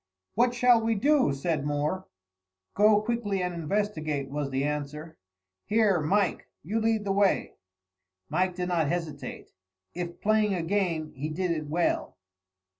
"What 0.33 0.55
shall 0.55 0.81
we 0.81 0.95
do?" 0.95 1.31
said 1.31 1.63
Moore. 1.63 2.07
"Go 2.73 3.03
quickly 3.03 3.43
and 3.43 3.53
investigate," 3.53 4.31
was 4.31 4.49
the 4.49 4.63
answer. 4.63 5.19
"Here, 5.67 5.99
Mike, 5.99 6.47
you 6.63 6.79
lead 6.79 7.05
the 7.05 7.11
way." 7.11 7.53
Mike 8.27 8.55
did 8.55 8.69
not 8.69 8.87
hesitate. 8.87 9.51
If 9.93 10.19
playing 10.19 10.55
a 10.55 10.63
game, 10.63 11.13
he 11.13 11.29
did 11.29 11.51
it 11.51 11.67
well. 11.67 12.17